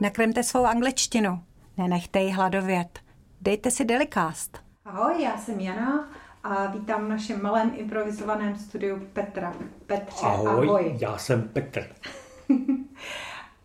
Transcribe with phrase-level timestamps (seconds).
[0.00, 1.42] Nakremte svou angličtinu.
[1.76, 2.98] Nenechte ji hladovět.
[3.40, 4.58] Dejte si Delicast.
[4.84, 6.08] Ahoj, já jsem Jana
[6.42, 9.54] a vítám v našem malém improvizovaném studiu Petra.
[9.86, 10.68] Petře, ahoj.
[10.68, 10.96] ahoj.
[11.00, 11.86] já jsem Petr.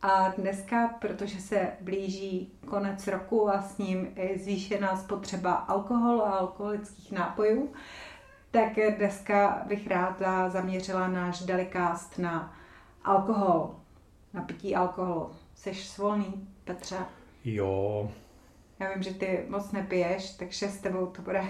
[0.02, 6.32] a dneska, protože se blíží konec roku a s ním je zvýšená spotřeba alkoholu a
[6.32, 7.74] alkoholických nápojů,
[8.52, 12.54] tak dneska bych ráda zaměřila náš delikast na
[13.04, 13.76] alkohol,
[14.34, 15.32] na pití alkoholu.
[15.56, 16.98] Jsi svolný, Petře?
[17.46, 18.12] Jo.
[18.80, 21.44] Já vím, že ty moc nepiješ, takže s tebou to bude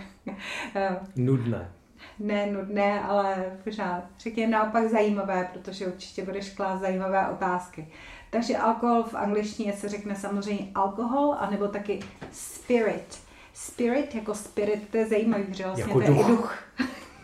[1.16, 1.71] nudné.
[2.20, 7.88] Ne nudné, ale pořád řekně naopak zajímavé, protože určitě budeš klást zajímavé otázky.
[8.29, 11.99] Takže alkohol v angličtině se řekne samozřejmě alkohol, anebo taky
[12.31, 13.20] spirit.
[13.54, 16.27] Spirit jako spirit, to je zajímavý, že vlastně jako to je duch.
[16.27, 16.57] duch.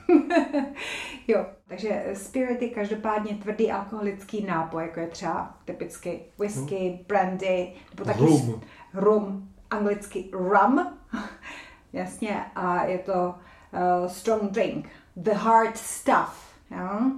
[1.27, 7.05] jo, takže spirit je každopádně tvrdý alkoholický nápoj, jako je třeba typicky whisky, no.
[7.07, 8.61] brandy, nebo taky rum.
[8.93, 10.97] rum, anglicky rum,
[11.93, 13.35] jasně, a je to
[13.73, 17.11] uh, strong drink, the hard stuff, jo?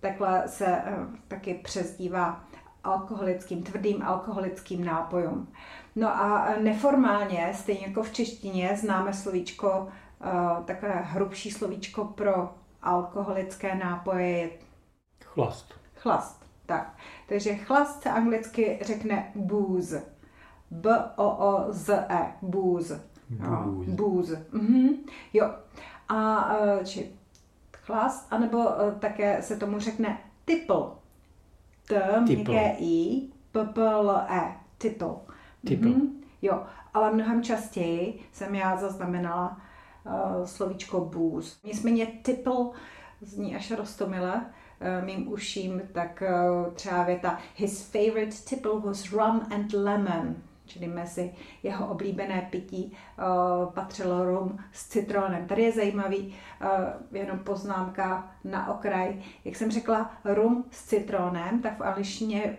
[0.00, 2.44] takhle se uh, taky přezdívá
[2.84, 5.48] alkoholickým, tvrdým alkoholickým nápojům.
[5.96, 9.88] No a neformálně, stejně jako v češtině, známe slovíčko
[10.64, 14.50] takové hrubší slovíčko pro alkoholické nápoje je
[15.24, 15.74] chlast.
[15.96, 16.96] Chlast, tak.
[17.28, 20.02] Takže chlast se anglicky řekne booze.
[20.70, 23.00] B-O-O-Z-E, booze.
[23.30, 23.90] Booze.
[23.90, 24.46] Booze.
[24.52, 24.88] Mhm.
[25.32, 25.54] Jo.
[26.08, 26.48] A
[26.84, 27.12] či
[27.76, 28.64] chlast, anebo
[28.98, 30.92] také se tomu řekne tipl.
[31.88, 34.56] T, měkké I, P, P, L, E.
[34.78, 35.16] Tipl.
[35.66, 35.88] Tipl.
[35.88, 36.22] Mhm.
[36.42, 36.62] Jo,
[36.94, 39.60] ale mnohem častěji jsem já zaznamenala
[40.44, 41.54] slovíčko booze.
[41.64, 42.70] Nicméně tipl
[43.20, 49.46] zní až rostomile uh, mým uším, tak uh, třeba věta His favorite tipple was rum
[49.54, 50.36] and lemon,
[50.66, 52.96] čili mezi jeho oblíbené pití
[53.74, 55.46] patřilo rum s citronem.
[55.46, 56.34] Tady je zajímavý
[57.12, 59.22] jenom poznámka na okraj.
[59.44, 62.58] Jak jsem řekla rum s citronem, tak v angličtině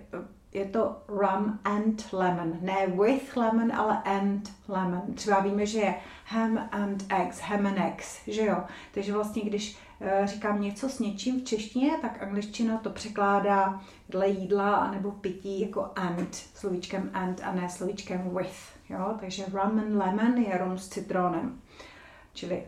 [0.53, 2.57] je to rum and lemon.
[2.61, 5.01] Ne with lemon, ale and lemon.
[5.15, 8.63] Třeba víme, že je ham and eggs, ham and eggs, že jo?
[8.93, 14.29] Takže vlastně, když uh, říkám něco s něčím v češtině, tak angličtina to překládá dle
[14.29, 19.17] jídla anebo pití jako and, slovíčkem and a ne slovíčkem with, jo?
[19.19, 21.61] Takže rum and lemon je rum s citronem,
[22.33, 22.63] čili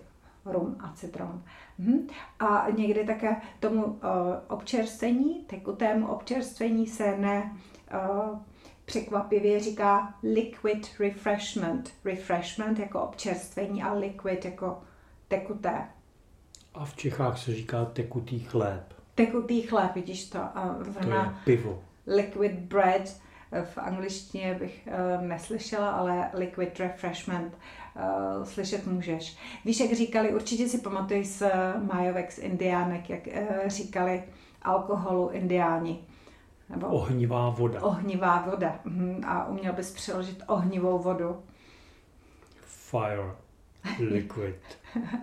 [0.46, 1.44] rum a citron.
[1.78, 2.08] Mhm.
[2.40, 4.00] A někdy také tomu uh,
[4.48, 7.52] občerstvení, tekutému občerstvení se ne
[7.94, 8.40] uh,
[8.86, 11.92] překvapivě říká liquid refreshment.
[12.06, 14.82] Refreshment jako občerstvení a liquid jako
[15.28, 15.88] tekuté.
[16.74, 18.94] A v Čechách se říká tekutý chléb.
[19.16, 20.40] Tekutý chléb, vidíš to?
[20.40, 21.84] A to je pivo.
[22.08, 23.16] Liquid bread
[23.64, 29.38] v angličtině bych uh, neslyšela, ale liquid refreshment uh, slyšet můžeš.
[29.66, 31.44] Víš, jak říkali, určitě si pamatuješ z
[31.94, 34.24] Majovek z Indiánek, jak uh, říkali
[34.62, 36.04] alkoholu indiáni.
[36.70, 37.82] Nebo ohnivá voda.
[37.84, 38.80] Ohnivá voda.
[38.84, 39.22] Mhm.
[39.28, 41.44] A uměl bys přeložit ohnivou vodu.
[42.66, 43.36] Fire.
[44.00, 44.56] Liquid.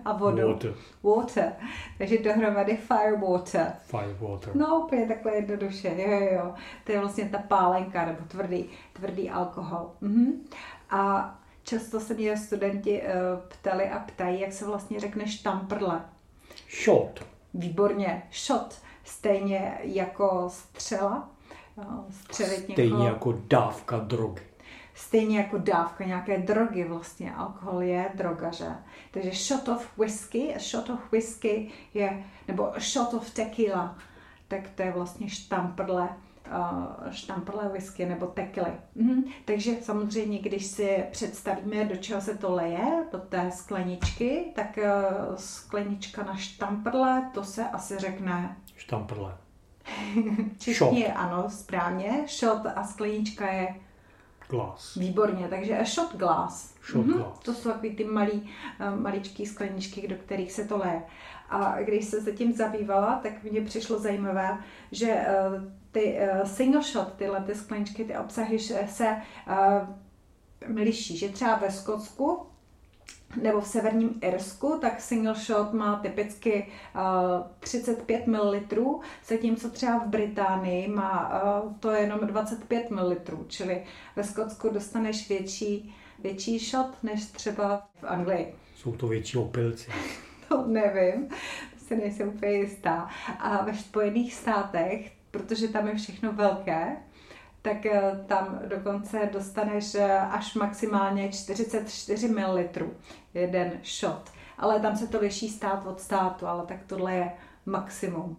[0.05, 0.47] A vodu.
[0.47, 0.73] Water.
[1.03, 1.53] Water.
[1.97, 3.73] Takže dohromady fire water.
[3.81, 4.55] Fire water.
[4.55, 5.95] No úplně takhle jednoduše.
[5.97, 6.53] Jo, jo, jo.
[6.83, 9.91] To je vlastně ta pálenka nebo tvrdý, tvrdý alkohol.
[10.01, 10.45] Mhm.
[10.89, 13.07] A často se mě studenti uh,
[13.47, 16.01] ptali a ptají, jak se vlastně řekne štamprle.
[16.83, 17.25] Shot.
[17.53, 18.23] Výborně.
[18.31, 18.81] Shot.
[19.03, 21.29] Stejně jako střela.
[22.09, 23.07] Střelit Stejně někoho.
[23.07, 24.41] jako dávka drogy.
[24.95, 27.35] Stejně jako dávka nějaké drogy vlastně.
[27.35, 28.67] Alkohol je droga, že?
[29.11, 33.97] Takže shot of whisky, a shot of whisky je, nebo shot of tequila,
[34.47, 36.09] tak to je vlastně štamprle,
[36.47, 38.71] uh, štamprle whisky nebo tekily.
[38.95, 39.23] Mhm.
[39.45, 45.35] Takže samozřejmě, když si představíme, do čeho se to leje, do té skleničky, tak uh,
[45.35, 49.37] sklenička na štamprle, to se asi řekne štamprle.
[50.57, 52.25] Češtině ano, správně.
[52.27, 53.75] Shot a sklenička je
[54.49, 54.95] glass.
[54.95, 56.75] Výborně, takže a shot glass.
[56.91, 57.17] Shot mm-hmm.
[57.17, 57.39] glass.
[57.39, 58.49] To jsou takový ty malý,
[58.95, 61.03] maličký skleničky, do kterých se to leje.
[61.49, 64.57] A když se zatím zabývala, tak mně přišlo zajímavé,
[64.91, 65.25] že
[65.91, 69.21] ty single shot, tyhle ty skleničky, ty obsahy se
[70.75, 71.17] liší.
[71.17, 72.52] Že třeba ve Skotsku
[73.41, 77.01] nebo v severním Irsku, tak single shot má typicky uh,
[77.59, 78.61] 35 ml,
[79.27, 83.15] zatímco třeba v Británii má uh, to jenom 25 ml,
[83.47, 83.83] čili
[84.15, 88.55] ve Skotsku dostaneš větší, větší shot než třeba v Anglii.
[88.75, 89.91] Jsou to větší opilci.
[90.47, 91.29] to nevím,
[91.77, 93.09] si nejsem úplně jistá.
[93.39, 96.97] A ve Spojených státech, protože tam je všechno velké,
[97.63, 102.59] tak eh, tam dokonce dostaneš eh, až maximálně 44 ml
[103.33, 104.29] jeden shot.
[104.57, 107.31] Ale tam se to liší stát od státu, ale tak tohle je
[107.65, 108.37] maximum.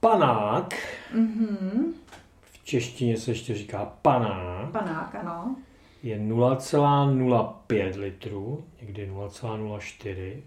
[0.00, 0.74] Panák,
[1.14, 1.94] Mhm.
[2.42, 5.56] v češtině se ještě říká panák, Panák, ano.
[6.02, 10.42] je 0,05 litrů, někdy 0,04.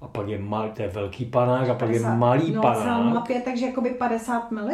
[0.00, 3.14] A pak je malý, to je velký panák, a pak je 50 malý no, panák.
[3.28, 4.70] 0,05, takže jakoby 50 ml.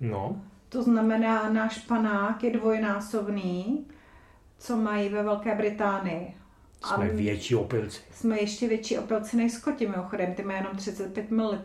[0.00, 0.36] No,
[0.72, 3.86] To znamená, náš panák je dvojnásobný,
[4.58, 6.36] co mají ve Velké Británii.
[6.82, 8.00] A jsme větší opilci.
[8.12, 11.58] jsme ještě větší opilci než Skoti, mimochodem, ty mají jenom 35 ml.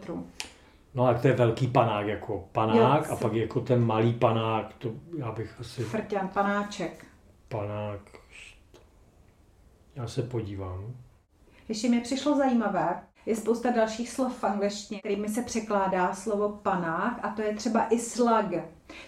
[0.95, 4.73] No a to je velký panák, jako panák Jo, a pak jako ten malý panák,
[4.73, 7.05] to já bych asi Frťan, panáček.
[7.47, 8.01] panák,
[9.95, 10.95] já se podívám.
[11.69, 17.19] Ještě mi přišlo zajímavé, je spousta dalších slov v angličtině, kterými se překládá slovo panák
[17.23, 18.53] a to je třeba i slug.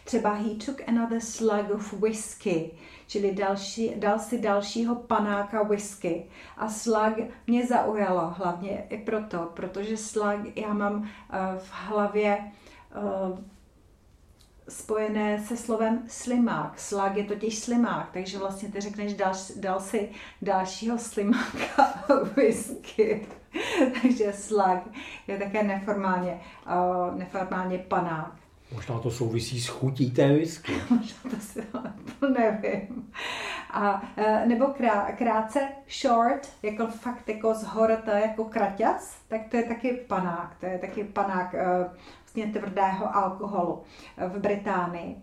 [0.04, 2.72] Třeba he took another slug of whisky,
[3.08, 6.26] čili další, dal si dalšího panáka whisky.
[6.58, 7.14] A slug
[7.48, 13.59] mě zaujalo hlavně i proto, protože slug já mám eh, v hlavě eh,
[14.70, 16.80] spojené se slovem slimák.
[16.80, 20.10] Slug je totiž slimák, takže vlastně ty řekneš, dal, dal si
[20.42, 22.04] dalšího slimáka
[22.36, 23.28] whisky.
[24.02, 24.80] takže slug
[25.28, 28.34] je také neformálně, uh, neformálně panák.
[28.72, 30.72] Možná to souvisí s chutí té whisky.
[30.90, 31.62] Možná to si
[32.20, 33.12] to nevím.
[33.72, 35.60] A, eh, nebo krá, krátce
[36.02, 40.56] short, jako fakt jako z horta, jako kraťas, tak to je taky panák.
[40.60, 41.90] To je taky panák eh,
[42.30, 43.84] vlastně tvrdého alkoholu
[44.28, 45.18] v Británii.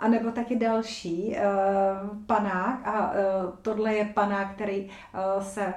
[0.00, 1.44] A nebo taky další eh,
[2.26, 3.22] panák, a eh,
[3.62, 5.74] tohle je panák, který eh, se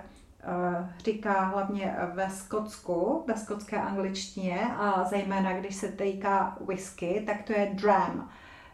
[0.98, 7.54] říká hlavně ve Skotsku, ve skotské angličtině a zejména když se týká whisky, tak to
[7.54, 8.30] je dram.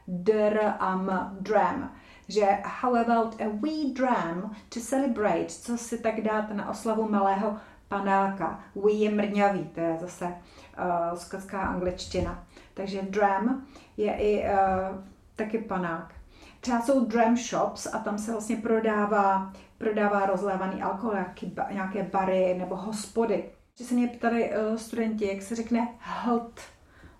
[0.07, 1.91] Dram, dram.
[2.27, 7.57] Že how about a wee dram to celebrate, co si tak dáte na oslavu malého
[7.91, 8.59] panáka.
[8.75, 12.43] Wee je mrňavý, to je zase uh, skotská angličtina.
[12.73, 13.65] Takže dram
[13.97, 14.97] je i uh,
[15.35, 16.13] taky panák.
[16.59, 22.03] Třeba jsou dram shops a tam se vlastně prodává, prodává rozlévaný alkohol, nějaký, ba, nějaké
[22.03, 23.49] bary nebo hospody.
[23.77, 26.61] Že se mě ptali uh, studenti, jak se řekne hlt,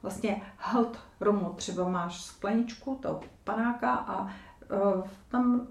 [0.01, 1.53] vlastně hlt rumu.
[1.55, 5.67] Třeba máš skleničku toho panáka a uh, tam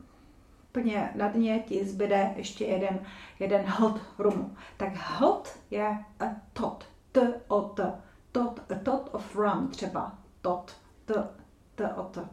[0.71, 3.01] úplně na dně ti zbyde ještě jeden,
[3.39, 4.57] jeden hlt rumu.
[4.77, 7.93] Tak hlt je a tot, t o t,
[8.33, 11.29] tot, a tot of rum třeba, tot, t,
[11.75, 12.29] t o t.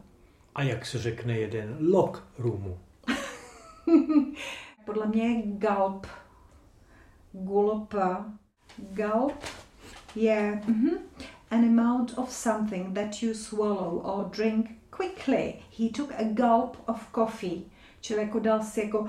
[0.54, 2.78] A jak se řekne jeden lok rumu?
[4.84, 6.06] Podle mě je gulp.
[7.32, 7.94] Gulp.
[8.76, 9.44] Gulp
[10.14, 10.98] je mhm,
[11.50, 15.54] an amount of something that you swallow or drink quickly.
[15.78, 17.70] He took a gulp of coffee.
[18.00, 19.08] Čili jako dal si jako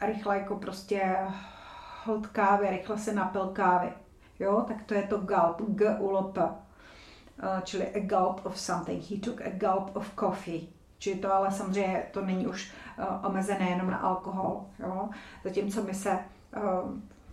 [0.00, 1.16] rychle jako prostě
[2.04, 3.92] hod kávy, rychle se napil kávy.
[4.38, 6.40] Jo, tak to je to gulp, g u p.
[6.42, 9.10] Uh, čili a gulp of something.
[9.10, 10.68] He took a gulp of coffee.
[10.98, 14.66] Čili to ale samozřejmě to není už uh, omezené jenom na alkohol.
[14.78, 15.08] Jo?
[15.44, 16.18] Zatímco my se
[16.56, 16.62] uh,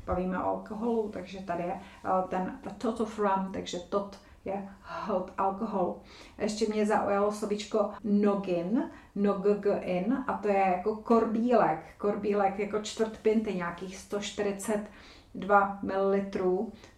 [0.05, 5.33] bavíme o alkoholu, takže tady je uh, ten tot of rum, takže tot je hot
[5.37, 5.95] alkohol.
[6.37, 11.79] Ještě mě zaujalo slovíčko nogin, nogin, a to je jako korbílek.
[11.97, 16.15] Korbílek jako čtvrt pinty, nějakých 142 ml,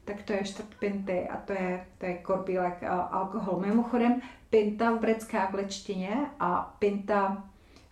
[0.06, 3.60] tak to je čtvrt pinty a to je, to je korbílek uh, alkohol.
[3.60, 7.44] Mimochodem, pinta v britské angličtině a pinta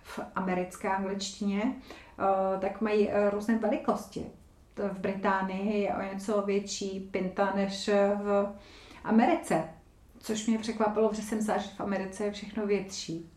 [0.03, 4.25] v americké angličtině, uh, tak mají uh, různé velikosti.
[4.75, 7.89] V Británii je o něco větší pinta než
[8.23, 8.55] v
[9.05, 9.63] Americe,
[10.19, 13.31] což mě překvapilo, že jsem že v Americe je všechno větší.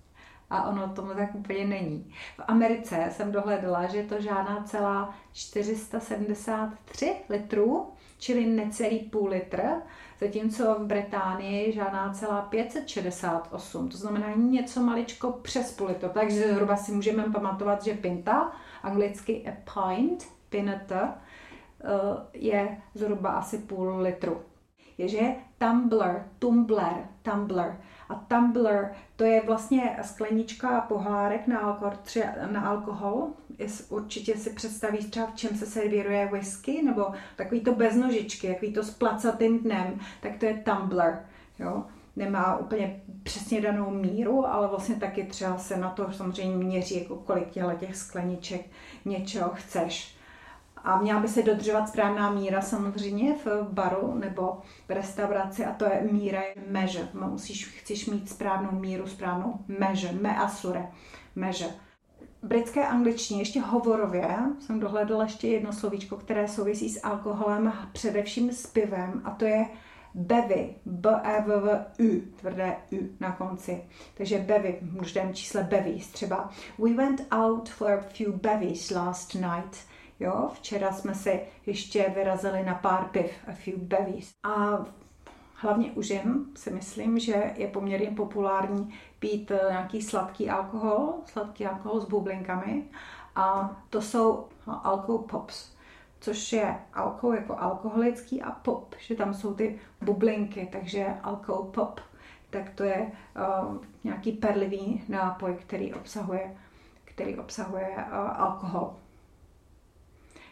[0.50, 2.14] A ono tomu tak úplně není.
[2.36, 7.86] V Americe jsem dohledala, že je to žádná celá 473 litrů,
[8.18, 9.62] čili necelý půl litr,
[10.20, 16.10] zatímco v Británii žádná celá 568, to znamená něco maličko přes půl litru.
[16.14, 20.92] Takže zhruba si můžeme pamatovat, že pinta, anglicky a pint, pinot,
[22.32, 24.42] je zhruba asi půl litru
[24.98, 27.80] je, že je tumbler, tumbler, tumbler.
[28.08, 33.28] A tumbler to je vlastně sklenička pohárek na alkohol, třeba na alkohol.
[33.88, 38.72] Určitě si představíš třeba, v čem se servíruje whisky, nebo takový to bez nožičky, takový
[38.72, 41.26] to s placatým dnem, tak to je tumbler.
[41.58, 41.84] Jo?
[42.16, 47.16] Nemá úplně přesně danou míru, ale vlastně taky třeba se na to samozřejmě měří, jako
[47.16, 48.66] kolik těch skleniček
[49.04, 50.17] něčeho chceš.
[50.84, 54.58] A měla by se dodržovat správná míra samozřejmě v baru nebo
[54.88, 57.08] v restauraci a to je míra meže.
[57.14, 60.86] Musíš, chceš mít správnou míru, správnou meže, me asure,
[61.36, 61.66] meže.
[62.42, 68.66] Britské angličtině ještě hovorově jsem dohledala ještě jedno slovíčko, které souvisí s alkoholem, především s
[68.66, 69.66] pivem a to je
[70.14, 73.84] bevy, b e v v u, tvrdé u na konci.
[74.14, 79.76] Takže bevy, v čísle bevies, třeba We went out for a few bevies last night.
[80.20, 84.32] Jo, včera jsme si ještě vyrazili na pár piv, a few bevies.
[84.42, 84.84] A
[85.54, 91.66] hlavně u žen si myslím, že je poměrně populární pít eh, nějaký sladký alkohol, sladký
[91.66, 92.84] alkohol s bublinkami.
[93.36, 95.78] A to jsou alkohol pops
[96.20, 102.00] což je alkohol jako alkoholický a pop, že tam jsou ty bublinky, takže alkohol pop,
[102.50, 103.12] tak to je
[103.66, 106.56] uh, nějaký perlivý nápoj, který obsahuje,
[107.04, 108.96] který obsahuje uh, alkohol.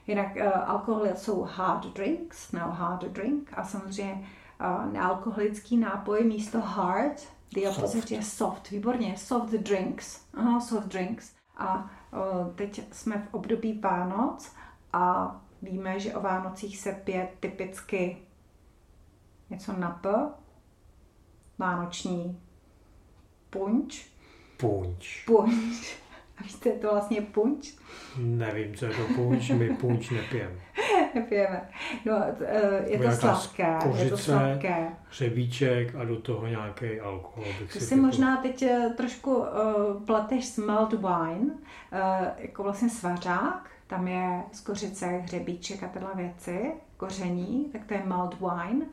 [0.06, 4.28] Jinak uh, alkohol jsou hard drinks, no hard drink a samozřejmě
[4.60, 8.10] uh, nealkoholický nápoj místo hard, the opposite soft.
[8.10, 11.32] je soft, výborně, soft drinks, aha, soft drinks.
[11.56, 14.52] A uh, teď jsme v období Vánoc
[14.92, 18.16] a Víme, že o Vánocích se pije typicky
[19.50, 20.30] něco na P,
[21.58, 22.40] vánoční
[23.50, 24.06] punč.
[24.56, 25.24] Punč.
[25.26, 25.96] Punč.
[26.38, 27.74] A víte, je to vlastně punč?
[28.18, 30.56] Nevím, co je to punč, my punč nepijeme.
[31.14, 31.68] nepijeme.
[32.04, 33.76] No, e, je to sladké.
[33.82, 34.88] Kořice, je to sladké.
[35.10, 37.44] hřebíček a do toho nějaký alkohol.
[37.60, 39.46] Bych to si, si možná teď e, trošku uh,
[40.06, 41.98] plateš smelt wine, uh,
[42.38, 48.02] jako vlastně svařák, tam je z kořice, hřebíček a tyhle věci, koření, tak to je
[48.06, 48.86] malt wine.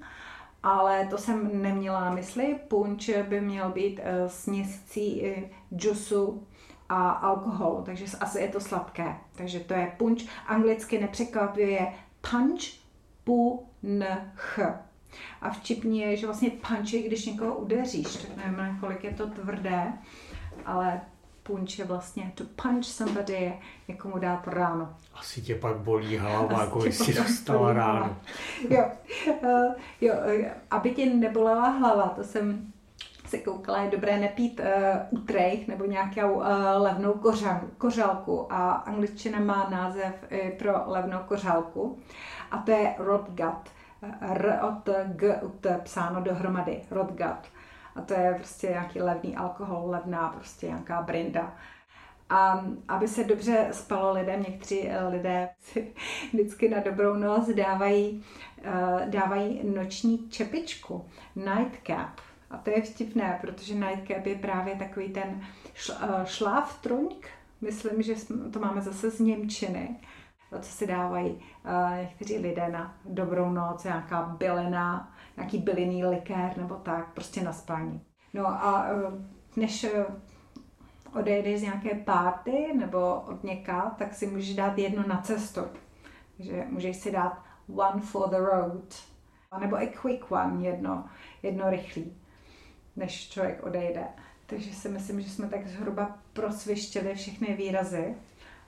[0.64, 2.56] Ale to jsem neměla na mysli.
[2.68, 5.44] Punč by měl být uh, směscí uh,
[5.78, 6.48] džusu
[6.94, 9.16] a alkoholu, takže asi je to sladké.
[9.36, 10.26] Takže to je punč.
[10.48, 11.94] Anglicky nepřekvapivě je
[12.32, 12.62] punch,
[13.24, 14.60] pu, n, ch.
[15.42, 19.28] A vtipní je, že vlastně punch je, když někoho udeříš, tak nevím, kolik je to
[19.28, 19.94] tvrdé,
[20.66, 21.02] ale
[21.44, 23.54] punch je vlastně to punch somebody,
[23.88, 24.96] jako mu dát ráno.
[25.14, 28.18] Asi tě pak bolí hlava, jako jsi dostala ráno.
[28.70, 28.86] jo,
[29.44, 32.73] uh, jo, uh, aby tě nebolela hlava, to jsem
[33.34, 39.40] se koukala, je dobré nepít uh, utrejch nebo nějakou uh, levnou kořan, kořálku a angličtina
[39.40, 42.00] má název uh, pro levnou kořálku
[42.52, 43.70] a to je rotgut.
[44.22, 47.54] R od G od psáno dohromady, rotgut
[47.96, 51.56] a to je prostě nějaký levný alkohol, levná prostě nějaká brinda.
[52.30, 55.94] A aby se dobře spalo lidem, někteří eh, lidé si
[56.34, 58.24] vždycky na dobrou noc dávají,
[58.64, 62.33] eh, dávají noční čepičku, nightcap.
[62.54, 67.28] A to je vtipné, protože nightcap je právě takový ten eh, šláftrunk,
[67.62, 68.14] myslím, že
[68.52, 70.00] to máme zase z Němčiny,
[70.62, 71.42] co si dávají
[72.00, 78.02] někteří lidé na dobrou noc, nějaká bylina, nějaký bylinný likér nebo tak, prostě na spání.
[78.34, 80.06] No a eh, než eh,
[81.20, 85.62] odejdeš z nějaké párty nebo od něka, tak si můžeš dát jedno na cestu.
[86.38, 87.44] Takže můžeš si dát
[87.76, 88.96] one for the road.
[89.60, 91.06] Nebo i quick one, jedno,
[91.44, 92.18] jedno rychlý,
[92.96, 94.04] než člověk odejde.
[94.46, 98.16] Takže si myslím, že jsme tak zhruba prosvištěli všechny výrazy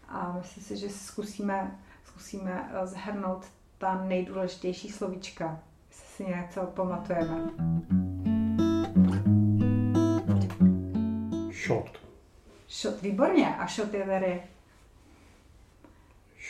[0.07, 3.45] a myslím si, že zkusíme, zkusíme eh, zhrnout
[3.77, 5.59] ta nejdůležitější slovíčka
[5.91, 7.49] si něco pamatujeme.
[11.65, 11.89] Shot.
[12.69, 13.55] Shot, výborně.
[13.55, 14.43] A shot je tady?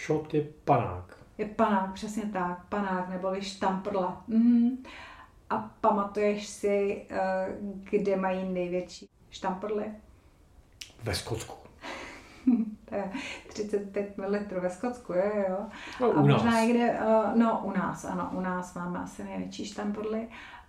[0.05, 1.17] Shot je panák.
[1.37, 2.65] Je panák, přesně tak.
[2.65, 4.23] Panák neboli štamprla.
[4.27, 4.83] Mm.
[5.49, 7.47] A pamatuješ si, eh,
[7.89, 9.85] kde mají největší štamprly?
[11.03, 11.55] Ve Skotsku.
[12.85, 13.11] to je
[13.47, 15.57] 35 ml ve Skotsku, jo, jo.
[16.01, 16.67] No, a možná nás.
[16.67, 20.27] někde, uh, no u nás, ano, u nás máme asi největší štamporly.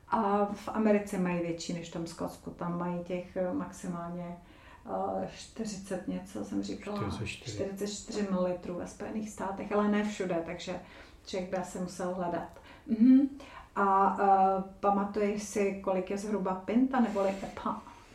[0.09, 4.37] A v Americe mají větší než v tom Skotsku, tam mají těch uh, maximálně
[4.85, 10.81] uh, 40 něco, jsem říkala, 44, 44 ml ve Spojených státech, ale ne všude, takže
[11.27, 12.61] člověk by asi musel hledat.
[12.87, 13.29] Mhm.
[13.77, 17.35] A uh, pamatuješ si, kolik je zhruba pinta, neboli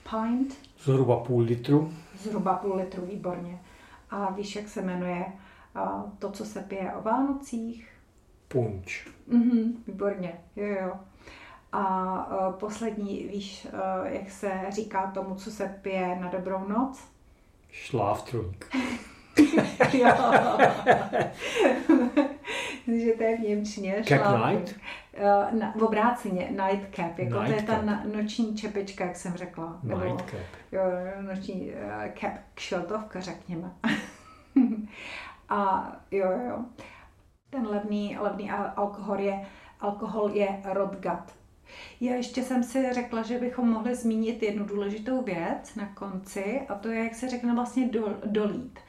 [0.09, 0.57] pint?
[0.79, 1.93] Zhruba půl litru.
[2.17, 3.59] Zhruba půl litru, výborně.
[4.09, 5.25] A víš, jak se jmenuje
[6.19, 7.91] to, co se pije o Vánocích?
[8.47, 9.07] Punč.
[9.27, 10.93] Mhm, výborně, jo, jo.
[11.71, 17.07] A uh, poslední, víš, uh, jak se říká tomu, co se pije na dobrou noc?
[17.69, 18.75] Šláftrunk.
[19.93, 20.11] jo.
[22.99, 24.03] že to je v Němčině.
[24.07, 24.75] Cap night?
[25.17, 27.85] Uh, na, v obráceně, night cap, jako night to je cap.
[27.85, 29.79] ta noční čepička, jak jsem řekla.
[29.83, 30.39] Night Nebo, cap.
[30.71, 30.81] Jo,
[31.21, 33.71] noční uh, cap, kšeltovka, řekněme.
[35.49, 36.65] a jo, jo.
[37.49, 39.45] ten levný, levný alkohol je,
[39.79, 41.41] alkohol je rotgut.
[42.01, 46.75] Já ještě jsem si řekla, že bychom mohli zmínit jednu důležitou věc na konci, a
[46.75, 48.79] to je, jak se řekne vlastně do, dolít.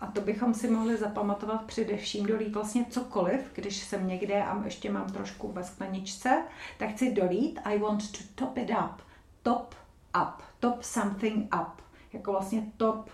[0.00, 4.92] A to bychom si mohli zapamatovat především dolít vlastně cokoliv, když jsem někde a ještě
[4.92, 6.42] mám trošku ve skleničce,
[6.78, 9.02] tak chci dolít, I want to top it up.
[9.42, 9.74] Top
[10.22, 10.42] up.
[10.60, 11.82] Top something up.
[12.12, 13.10] Jako vlastně top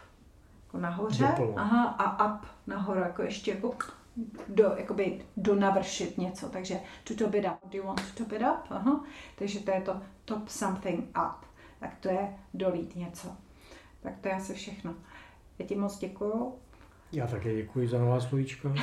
[0.73, 1.59] jako nahoře Doplno.
[1.59, 3.75] aha, a up nahoru, jako ještě jako
[4.49, 7.71] do, jakoby do navršit něco, takže to top it up.
[7.73, 8.71] Do you want to top it up?
[8.71, 9.05] Aha.
[9.39, 11.47] Takže to je to top something up.
[11.81, 13.37] Tak to je dolít něco.
[14.03, 14.95] Tak to je asi všechno.
[15.59, 16.59] Já ti moc děkuju.
[17.13, 18.75] Já také děkuji za nová slovíčka.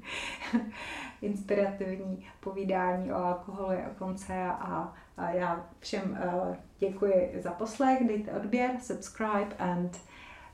[1.22, 4.94] Inspirativní povídání o alkoholu je o konce a,
[5.32, 10.00] já všem uh, děkuji za poslech, dejte odběr, subscribe and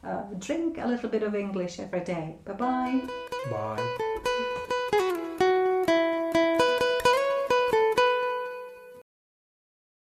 [0.05, 2.35] uh, drink a little bit of English every day.
[2.45, 3.01] Bye bye.
[3.51, 4.10] Bye.